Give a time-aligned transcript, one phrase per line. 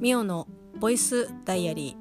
[0.00, 0.46] ミオの
[0.78, 1.96] ボイスダイアリ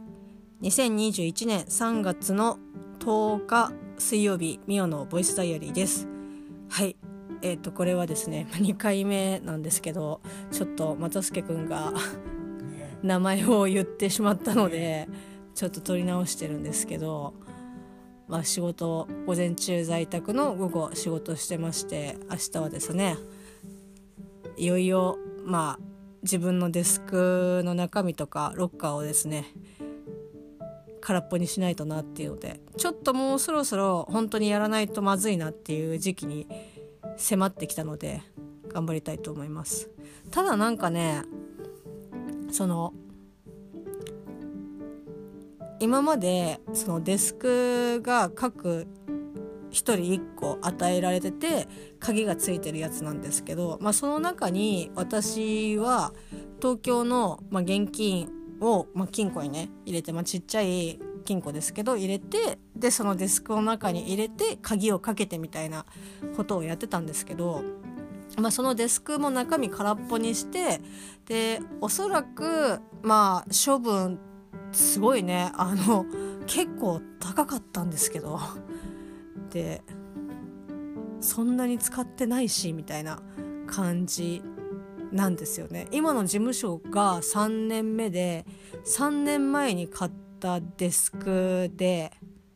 [0.61, 0.67] ー。
[0.67, 2.59] 2021年3月の
[2.99, 6.07] 10日水曜日ミオのボイスダイアリーです。
[6.69, 6.95] はい。
[7.41, 10.21] えっ、ー、とこれはですね 2回目なんですけど
[10.51, 11.91] ちょっと松助くんが
[13.01, 15.09] 名前を言ってしまったので
[15.55, 17.33] ちょっと撮り直してるんですけど
[18.27, 23.15] まあ、仕事午前中在宅の午後仕事してまして明日はですね
[24.57, 25.86] いよいよまあ
[26.23, 29.45] 自分のデスクの中身とかロッカーをですね
[31.01, 36.47] 空っぽにしないとなっていうのでちょっともうそろそろ本当にやらないとまずいなっていう時期に
[37.15, 38.21] 迫ってきたので
[38.67, 39.89] 頑張りたいと思います。
[40.31, 41.23] ただなんかね
[42.51, 42.93] その
[45.79, 48.87] 今までそのデスクが各
[49.85, 51.67] 人1個与えられてて
[51.99, 56.13] 鍵がついてるやつなんですけど、まあ、その中に私は
[56.59, 65.85] 東京の、まあ、現金を、まあ、金庫にね入れて、まあ、ちっちゃい金庫ですけど入れてでそのデスクの中に入れて鍵をかけてみたいな
[66.35, 67.63] ことをやってたんですけど、
[68.37, 70.81] まあ、そのデスクも中身空っぽにして
[71.25, 74.19] でおそらくまあ処分
[74.71, 76.05] すごいねあの
[76.47, 78.39] 結構高かったんですけど。
[79.57, 79.81] で
[81.19, 83.23] そんなに使ってないしみたいな
[83.65, 84.43] 感じ
[85.11, 85.87] なんですよね。
[85.91, 88.45] 今の事務所が3年目で
[88.85, 92.11] 3年前に買ったデスクで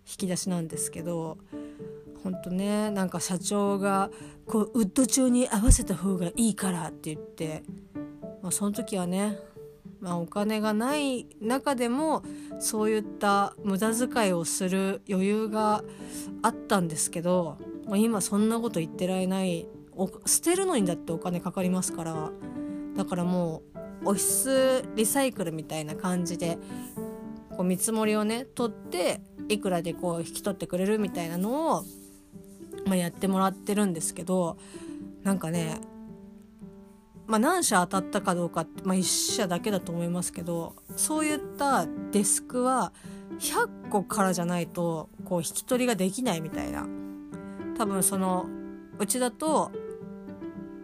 [0.08, 1.40] 引き出しなんですけど
[2.24, 4.12] ほんとねなんか社長が
[4.46, 7.64] こうウッド調に合わせた方がいいからって言って、
[8.44, 9.40] まあ、その時はね
[10.02, 12.24] まあ、お金がない中でも
[12.60, 15.84] そういった無駄遣いをする余裕が
[16.42, 19.68] あったんですけど、まあ、今そんなこと言ってられない
[20.26, 22.32] 捨てるのにだってお金かかりますから。
[22.96, 23.62] だからも
[24.04, 26.58] うオフィスリサイクルみたいな感じで
[27.52, 31.84] こう見積もりをね取っていくらでこう引き取ってくれるみたいなのを、
[32.86, 34.58] まあ、やってもらってるんですけど
[35.24, 35.80] なんかね
[37.32, 42.92] まあ、何社当たったかどうか、まあ、1社だけだと思いますけどそういったデスクは
[43.40, 46.86] 100個からじゃないとこう引き取りができないみたいな。
[47.78, 48.48] 多分その
[49.00, 49.72] うちだと、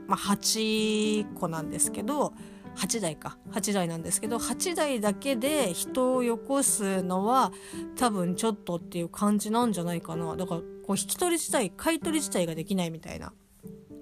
[0.08, 2.34] まあ、8個なんですけど
[2.78, 3.38] 8台か。
[3.52, 7.52] 8台なんですけど8台だけで人をよこすのは
[7.98, 10.38] 多分ちょっとっていう感じなんじゃないかな。
[10.38, 13.34] だからこう引き取り自体買い取り自体ができないみたいな。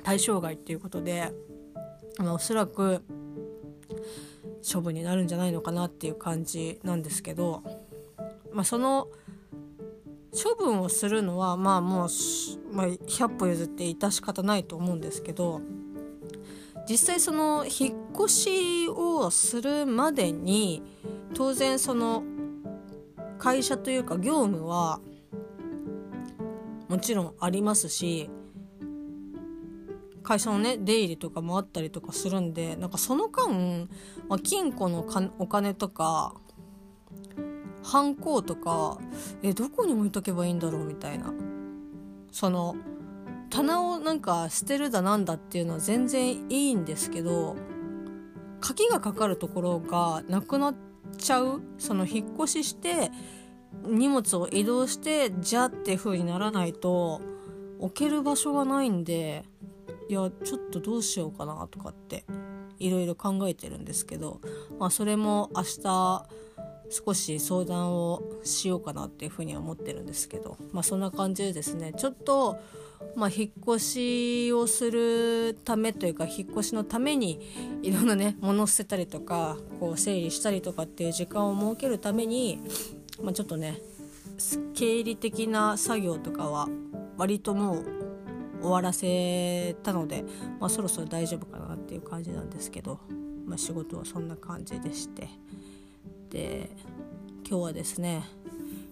[0.04, 1.34] 対象外っていうことで。
[2.18, 3.04] まあ、おそらく
[4.72, 7.64] 処分になるんじゃないのかなっていう感じなんですけど、
[8.52, 9.08] まあ、その
[10.32, 12.10] 処分をするのはまあもう、
[12.74, 15.62] まあ、100歩譲って致し方ないと思うんですけど
[16.90, 20.84] 実際その引っ越しをするまでに
[21.34, 22.24] 当然その
[23.40, 25.00] 会社というか業務は
[26.88, 28.30] もちろんありますし
[30.26, 33.88] 会社のね出入りとかもあったりとかするんでなんかその間、
[34.28, 35.08] まあ、金庫の
[35.40, 36.34] お金とか
[37.84, 38.98] ハンコとか
[39.44, 41.32] えどこに置いとけばいいんだろうみたいな。
[42.32, 42.76] その
[43.50, 47.56] 棚をなんか捨てるだなんだっていうのは全然いいんですけど
[48.60, 50.76] 鍵がかかるところがなくなっ
[51.18, 51.62] ちゃう。
[51.78, 53.12] その引っ越しして
[53.86, 57.22] 荷物を移動してじゃっていう風にならないと
[57.80, 59.46] 置ける場所がないんで
[60.08, 62.26] いやちょっとどうしようかなとかって
[62.80, 64.42] いろいろ考えてるんですけど、
[64.80, 66.26] まあ、それも明日
[66.90, 72.60] 少し相談をしようかなっていうふうには思ってるんですけど、まあ、そんな感じでですねちょっと、
[73.16, 77.42] まあ、引っ越しをするためというか引っ越しのために
[77.82, 82.62] いろんなね物捨てたりとかこう整理したりとかっていう時間を設けるために、
[83.22, 83.80] まあ、ちょっとね
[84.76, 86.68] 経理的な作業とかは
[87.18, 88.05] 割ともう
[88.62, 90.24] 終わらせたので、
[90.60, 93.00] まあ、そろそろ大丈夫かなっていう感じなんですけど、
[93.46, 95.28] まあ、仕事はそんな感じでして。
[96.30, 96.70] で
[97.48, 98.24] 今日はですね、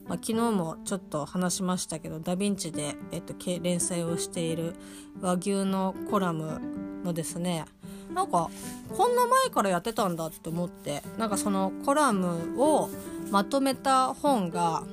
[0.08, 4.76] まあ、昨日もちょっと話しましたけどダ・ヴィンチで、えっと、連載をしている
[5.20, 6.62] 和牛のコラム
[7.04, 7.66] のですね
[8.14, 8.50] なんか
[8.96, 12.90] こんな前からやってたんだって思ってなんかそのコラムを
[13.32, 14.84] まとめた本が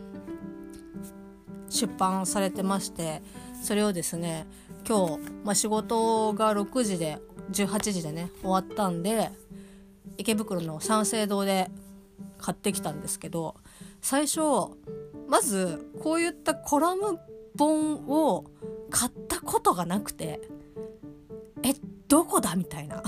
[1.69, 3.23] 出版されてまして
[3.63, 4.47] それをですね
[4.89, 7.19] 今日、まあ、仕事が6時で
[7.53, 9.31] 18時でね終わったんで
[10.17, 11.71] 池袋の三省堂で
[12.39, 13.57] 買ってきたんですけど
[14.01, 14.41] 最初
[15.29, 17.19] まずこういったコラム
[17.59, 18.47] 本を
[18.91, 20.41] 買ったことがなくて
[21.63, 21.75] え
[22.09, 23.03] どこだみたいな。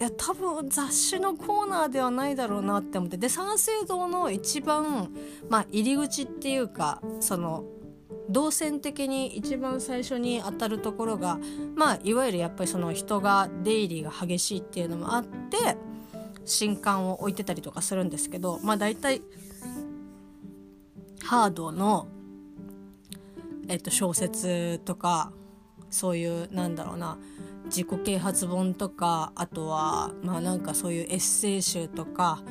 [0.00, 5.12] いや多分雑誌のコーナーではないだろうなって思ってで三省堂の一番、
[5.48, 7.64] まあ、入り口っていうかその
[8.28, 11.38] 動線的に一番最初に当たるところが
[11.74, 15.76] まあいわゆるやっぱりその人が出入りが激しいっていうのもあって
[16.44, 19.22] 新刊を置いてたりとかするんですけどまあ大体
[21.24, 22.06] ハードの、
[23.68, 25.32] えっと、小説とか
[25.90, 27.18] そういうなんだろうな
[27.66, 32.42] 自己啓発本とかあとはまあなんかそういうエッセイ集とか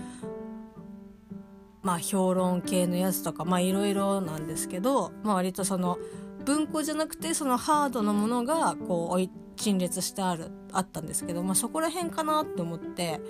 [1.87, 5.97] まあ評論系のやつとかまあいろいろなんですけど、まあ、割とその
[6.43, 13.21] 文庫じゃなくてそのハードのものがこう陳列してあるあったんですけど、まあ、そこら辺かなって思って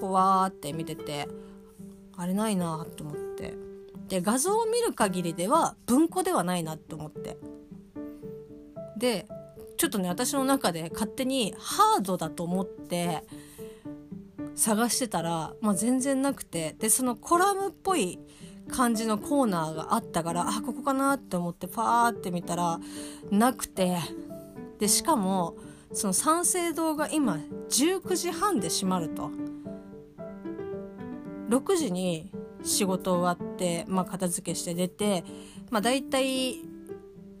[0.00, 1.26] こうわーって見てて
[2.16, 3.54] あれないなと思って。
[4.06, 7.38] で画像を見る限りでは文庫ではないなって思って。
[8.96, 9.26] で
[9.76, 13.24] ちょっとね私の中で勝手にハードだと思って
[14.60, 18.18] 探してたら、まあ、全然なくてでそのコラムっぽい
[18.68, 22.78] 感じのコーナーがあったからあここかなって思ってパーって見たら
[23.30, 23.96] なくて。
[24.80, 25.56] でしかも
[25.92, 29.30] その三省堂が今19時半で閉まると。
[31.50, 32.32] 6時に
[32.62, 35.24] 仕事終わって、まあ、片付けして出て、
[35.70, 36.60] まあ、大体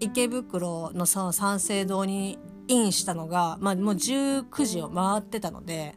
[0.00, 5.94] 池袋のその三省堂にインしたのが、まあ、もう19時を回ってたので、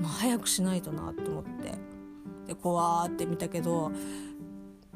[0.00, 1.74] まあ、早くしないとなと思って。
[2.46, 3.90] でこわーって見たけど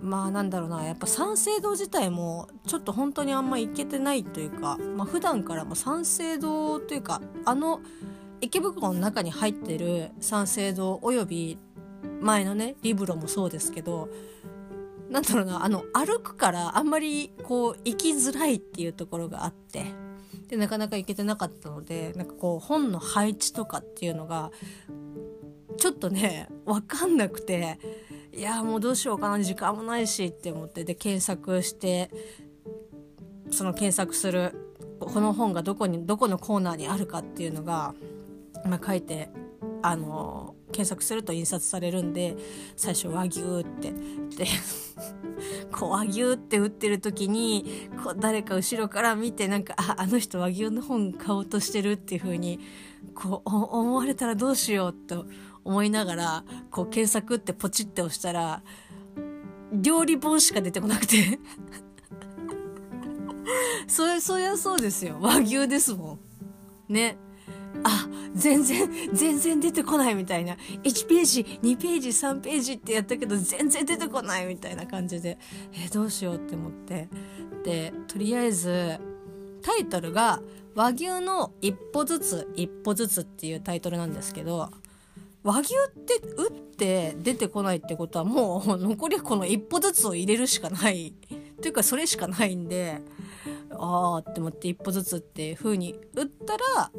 [0.01, 0.85] まあなんだろうな。
[0.85, 7.81] やっぱ三省堂自体もちょっと本当にあんま行けてないというか、まあ普段からも三省堂というかあの
[8.41, 11.59] 池袋の中に入ってる三省堂および
[12.21, 14.09] 前のねリブロもそうですけど
[15.11, 15.65] なんだろうな。
[15.65, 19.85] あの歩くからあんまりこう行きづらいっていうところがあって。
[20.51, 24.51] でなかなか行けてなかったのでなんかこう本の配置とかっていうのが
[25.79, 27.79] ちょっとね分かんなくて
[28.33, 32.11] いやもうどうしようかな時間もないしって思ってで検索して
[33.53, 34.53] その検索する
[34.99, 37.95] この本がどこにどこのコーナーにあるかっていうのが、
[38.65, 39.31] まあ、書いて
[39.83, 42.37] あの検索すると印刷されるんで
[42.77, 43.93] 最初和牛って
[44.37, 44.47] で
[45.81, 52.61] こう和牛って売ってる時にこう誰か後ろから見てなんかああの人和牛の本買おうとしてるっていう風に
[53.15, 55.25] こう思われたらどうしようと
[55.65, 58.63] 思いながらこう検索ってポチって押したら
[59.73, 61.41] 料理本しか出てこなくて。
[63.89, 65.17] それそりゃそうですよ。
[65.21, 66.19] 和牛ですも
[66.89, 66.93] ん。
[66.93, 67.17] ね。
[67.85, 70.55] あ全然全然出てこないみたいな。
[70.83, 75.39] 1ページ2ページ3ページってやったけど全然出てこないみたいな感じで。
[75.73, 77.09] えー、どうしようって思って。
[77.65, 78.99] でとりあえず
[79.63, 80.41] タイトルが
[80.75, 84.71] 「和牛の一歩ずつ一歩ずつ」っていうタイトルなんですけど
[85.43, 91.15] 和牛って打って出てこないってことはもう残りこの一歩ずつを入れるしかない。
[91.61, 93.03] というかそれしかないんで
[93.71, 96.91] ああって思って一歩ずつっていう風に打ったら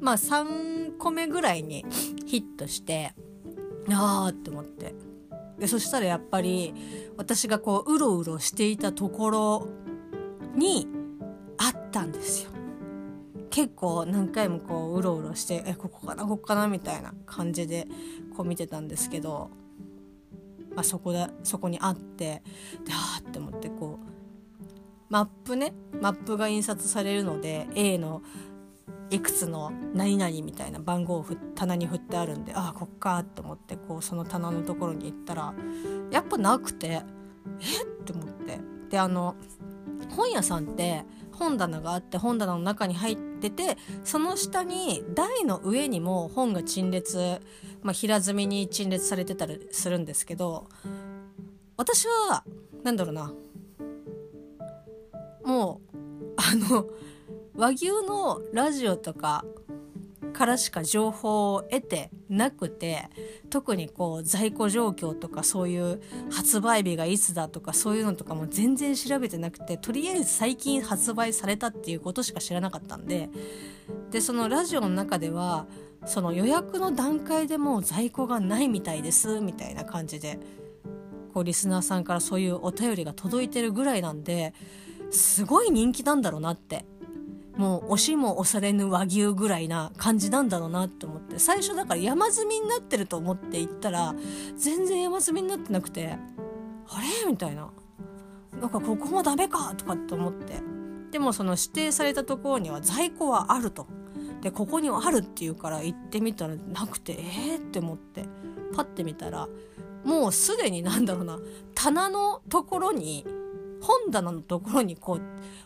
[0.00, 1.84] まあ3個目ぐらいに
[2.26, 3.14] ヒットして
[3.90, 4.94] ああって思って。
[5.58, 6.72] でそしたらやっぱり
[7.16, 9.68] 私がこううろうろしていたところ
[10.54, 10.86] に
[11.56, 12.50] あったんですよ。
[13.50, 17.88] 結構何回もこううろうろしてえここかなここかなみたいな感じで
[18.36, 19.50] こう見てたんですけど、
[20.76, 22.42] まあ、そこでそこにあって
[22.84, 24.08] でああって思ってこう
[25.08, 28.22] マップねマップが印刷されるので A の
[29.10, 35.54] いくつの何々みたいな番号を棚に振ってあるんでああこっかって思ってこうその棚のところに行ったら
[36.10, 38.60] やっぱなくてえって思って。
[38.90, 39.36] であの
[40.10, 47.40] 本屋さんって本棚があって本棚の中に入っててその下に台の上にも本が陳列、
[47.82, 50.68] まあ、平積みに陳列されてたりするんですけど
[51.76, 52.44] 私は
[52.82, 53.32] 何だろうな。
[55.44, 55.98] もう
[56.36, 56.86] あの
[57.58, 59.44] 和牛のラジオとか
[60.32, 63.08] からしか情報を得てなくて
[63.50, 66.00] 特にこう在庫状況とかそういう
[66.30, 73.28] 発売日がいつだとかそういうのとかも全然調べてなくてとりあえず最近発売されたっていうことしか知らなかったんで
[74.12, 75.66] でそのラジオの中では
[76.06, 80.38] その予約の段階でもう在庫がないみたいですみたいな感じで
[81.34, 84.54] こうリスナーさんからそういうお便りが届いてるぐらいなんで
[85.10, 86.84] すごい人気なんだろうなって
[87.58, 91.38] もう押しも押されぬ和牛ぐらいな感じなんだろうなって思って。
[91.38, 94.14] 最初だから山積みになってると思って行ったら
[94.56, 96.16] 全然山積みになってなくて
[96.88, 97.30] あれ？
[97.30, 97.68] みたいな。
[98.60, 100.62] なんかここもダメかとかって思って。
[101.10, 103.86] でもその指定されたところには在庫はあると。
[104.40, 108.24] でここにはあるっていうから行ってみたらなくてえー、って思って。
[108.74, 109.48] パッて見たら
[110.04, 111.38] もうすでになんだろうな。
[111.74, 113.26] 棚のところに
[113.80, 115.22] 本棚のところにこう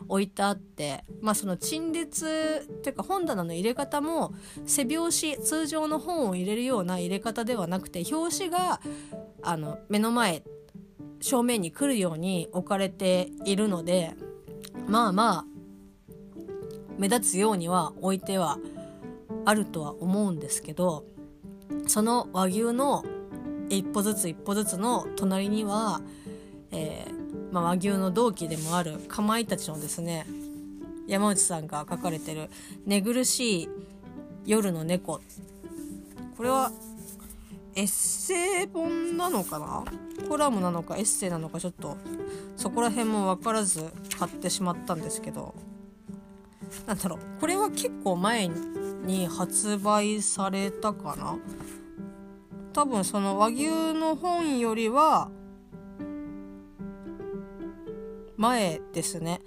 [0.09, 4.35] 置いてあってまあその陳列っていうか本棚の入れ方も
[4.67, 8.81] 背表紙通常の本を入れるような入れ方ではなくて表紙が
[9.43, 10.43] あの目の前
[11.21, 14.15] 正面に来るように置かれているので
[14.87, 15.45] まあまあ
[16.99, 18.59] 目立つようには置いては
[19.45, 21.05] あるとは思うんですけど
[21.87, 23.05] その和牛の
[23.69, 26.03] 一歩ずつ一歩ずつの隣には、
[26.71, 27.22] えー、
[27.53, 30.27] まあ、和牛の同期でもあるかまいたちのですね
[31.07, 32.51] 山内さんが書かれてる
[32.87, 33.69] 「寝苦しい
[34.47, 35.21] 夜の猫」
[36.37, 36.73] これは
[37.75, 39.85] エッセイ本なのかな？
[40.29, 41.97] コラムなのかエッセイなのかちょっと
[42.57, 45.55] そこら辺も分からず買ってしまったんですけど。
[46.87, 51.37] なんだろうこれは結構前に発売されたかな？
[52.73, 55.31] 多分その和牛の本よりは
[58.37, 59.41] 前ですね。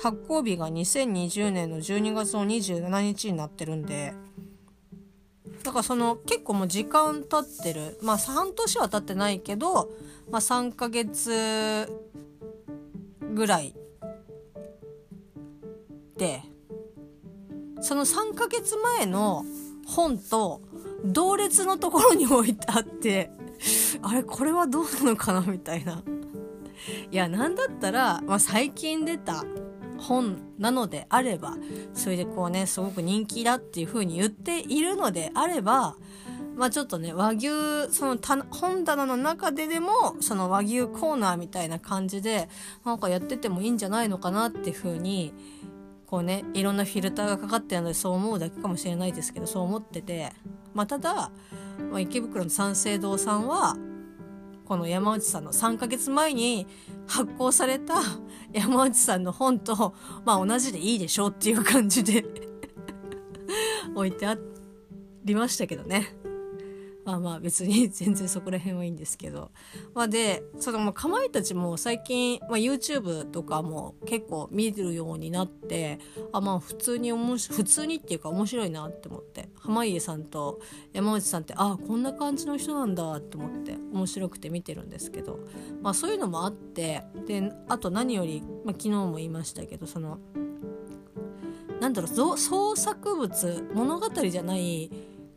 [0.00, 4.14] 発行日が2020年の12月の27日になってるんで。
[5.62, 7.98] だからその結構もう時間経ってる。
[8.02, 9.90] まあ半年は経ってないけど、
[10.30, 11.88] まあ、3ヶ月
[13.34, 13.74] ぐらい
[16.16, 16.42] で。
[17.82, 19.44] その3ヶ月前の
[19.86, 20.60] 本と
[21.04, 23.30] 同列のところに置いてあって。
[24.02, 26.02] あれこれはどうなのかなみたいな。
[27.10, 29.44] いやなんだったら、まあ、最近出た
[29.98, 31.56] 本なのであれば
[31.92, 35.96] それでこうねすごく人気だっていう風に言っているのであれば
[36.56, 37.48] まあちょっとね和牛
[37.90, 38.18] その
[38.50, 42.48] 本棚の中ででもその和牛コーナーみたいな感じで
[42.84, 45.34] なんかやっててもいいんじゃないのかなっていう風に
[46.06, 50.32] こうねいろんなフィルターがかかってるのでそう思うだけかもしれないですけどそう思ってて。
[50.74, 51.30] まあただ、
[51.90, 53.76] まあ、池袋の三省堂さんは
[54.70, 56.64] この山内さんの3ヶ月前に
[57.08, 57.94] 発行された
[58.54, 62.24] 山内さんの本と、まあ同じでいいでしょうっていう感じで
[63.96, 64.38] 置いてあ
[65.24, 66.19] りましたけどね。
[67.10, 69.50] まあまあ別に全然そこら辺はいいんですけど。
[69.94, 75.98] まあで、そのまあかまいたちも最近、まあ、YouTube とかも結構見るようになって、
[76.32, 79.48] あまあ普通に面白普通にっていうか面白いなって思って。
[79.56, 80.60] 濱家さんと
[80.92, 85.40] 山内さんって、あこんな感じの人なんだって思って面白くて見てるんですけど。
[85.82, 90.18] まあそういうのもあって、で、あと何より、まあ昨日も言いましたけど、その、
[91.80, 94.90] なんだろう創作物物語じゃない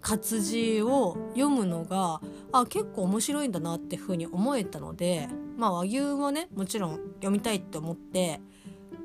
[0.03, 8.41] 活字を読むのがあ結構面白いんだなっていうふうに思えたのでまあ和牛もねもちろん読みたいって思って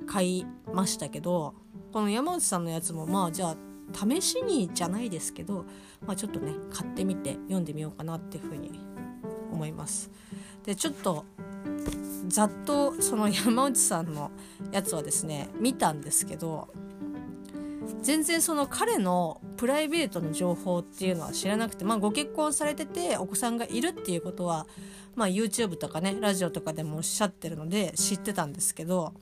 [0.07, 1.55] 買いましたけど
[1.93, 3.57] この山内さんのやつもまあじゃあ
[3.95, 5.65] 試しにじゃないですけど、
[6.05, 8.81] まあ、ちょっとね買ってみて読んでみようかなっていうふうに
[9.51, 10.11] 思います。
[10.65, 11.25] でちょっと
[12.27, 14.31] ざっとその山内さんの
[14.73, 16.69] やつはですね見たんですけど
[18.03, 24.67] 全然その彼のプライベートの情報っていうのは知らなくて、まあ、ご結婚されててお子さんがいるっていうことは、
[25.15, 29.15] まあ、YouTube とかねラジオとかでもおっしゃってるので知ってたんですけど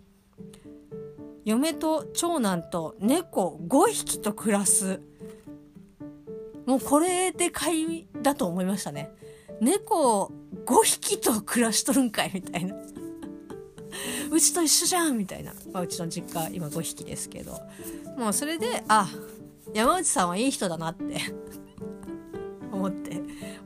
[1.44, 5.00] 嫁と長男と猫5匹と暮らす。
[6.66, 9.12] もうこれで買いだと思いましたね。
[9.60, 10.32] 猫
[10.64, 12.74] 5匹と暮らしとるんかいみたいな。
[14.30, 17.60] うちと一緒じゃんみたいな、まあ、うちの実家今5匹ですけど。
[18.16, 19.08] もうそれであ
[19.74, 21.20] 山内さんはいい人だなって。
[22.72, 23.22] 思って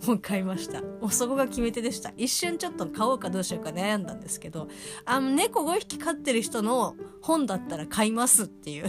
[0.07, 0.83] もう買いました。
[0.83, 2.13] もうそこが決め手でした。
[2.17, 4.69] 一瞬ちょっと買おうかどうしようか悩んだんですけど
[5.05, 8.89] あの猫5匹飼ってる人の本だったら買いますっていう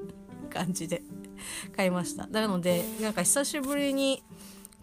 [0.52, 1.02] 感じで
[1.74, 2.26] 買いました。
[2.26, 4.22] なのでなんか久しぶりに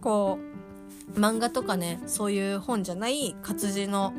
[0.02, 0.40] こ
[1.16, 4.14] う漫画とかねそういう本じゃない活字の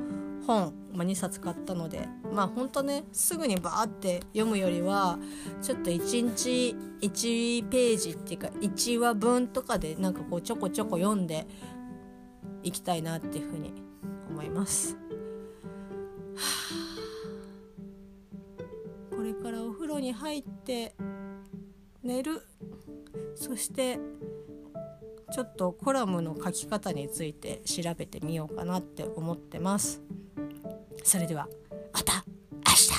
[0.47, 5.19] 本、まあ、2冊買ったのでまあほんとねすぐにバーって読むよりは
[5.63, 11.47] ちょっと1日1ページっていうか1話分とかでなんかこうちょこちょこ読んで
[12.63, 13.73] いきたいなっていうふうに
[14.29, 14.97] 思います。
[19.11, 20.95] これからお風呂に入って
[22.03, 22.43] 寝る
[23.35, 23.99] そして
[25.33, 30.03] ちょっとコラムの書き方について調べてみようかなって思ってます。
[31.05, 31.49] それでは
[31.93, 32.91] また明日。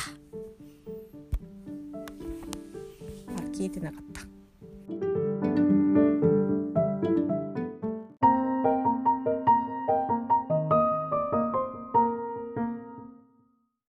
[3.29, 4.30] あ消えてなかった。